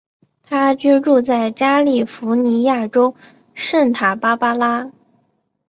[0.41, 3.13] 他居住在加利福尼亚州
[3.53, 4.91] 圣塔芭芭拉。